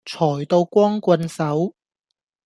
[0.03, 1.75] 財到光棍手